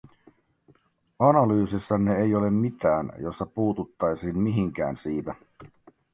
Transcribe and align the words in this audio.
Analyysissanne 1.19 2.15
ei 2.17 2.35
ole 2.35 2.49
mitään, 2.49 3.13
jossa 3.19 3.45
puututtaisiin 3.45 4.37
mihinkään 4.39 4.95
siitä. 4.95 5.35